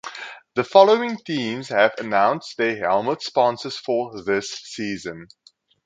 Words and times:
The 0.55 0.63
following 0.63 1.15
teams 1.19 1.69
have 1.69 1.93
announced 1.99 2.57
their 2.57 2.75
helmet 2.75 3.21
sponsors 3.21 3.77
for 3.77 4.23
this 4.23 4.49
season. 4.49 5.27